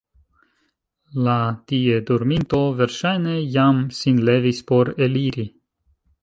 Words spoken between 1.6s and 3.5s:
tie dorminto verŝajne